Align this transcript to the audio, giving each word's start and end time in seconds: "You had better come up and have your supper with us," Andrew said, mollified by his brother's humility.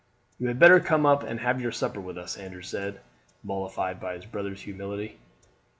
"You 0.39 0.47
had 0.47 0.57
better 0.57 0.79
come 0.79 1.05
up 1.05 1.21
and 1.21 1.39
have 1.41 1.61
your 1.61 1.71
supper 1.71 2.01
with 2.01 2.17
us," 2.17 2.35
Andrew 2.35 2.63
said, 2.63 3.01
mollified 3.43 3.99
by 3.99 4.15
his 4.15 4.25
brother's 4.25 4.61
humility. 4.63 5.19